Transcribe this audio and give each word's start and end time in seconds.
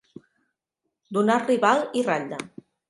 Donar-li 1.19 1.61
val 1.69 1.87
i 2.03 2.07
ratlla. 2.11 2.45